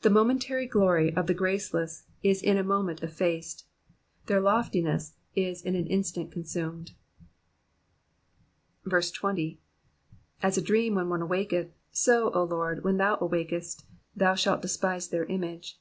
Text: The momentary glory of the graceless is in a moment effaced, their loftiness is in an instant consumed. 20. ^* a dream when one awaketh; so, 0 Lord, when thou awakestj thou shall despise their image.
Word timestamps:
The 0.00 0.10
momentary 0.10 0.66
glory 0.66 1.14
of 1.14 1.28
the 1.28 1.34
graceless 1.34 2.02
is 2.24 2.42
in 2.42 2.58
a 2.58 2.64
moment 2.64 3.00
effaced, 3.00 3.64
their 4.26 4.40
loftiness 4.40 5.12
is 5.36 5.62
in 5.62 5.76
an 5.76 5.86
instant 5.86 6.32
consumed. 6.32 6.94
20. 8.90 9.60
^* 10.42 10.58
a 10.58 10.60
dream 10.60 10.96
when 10.96 11.08
one 11.10 11.20
awaketh; 11.22 11.70
so, 11.92 12.28
0 12.32 12.42
Lord, 12.46 12.82
when 12.82 12.96
thou 12.96 13.14
awakestj 13.18 13.84
thou 14.16 14.34
shall 14.34 14.58
despise 14.58 15.06
their 15.10 15.26
image. 15.26 15.78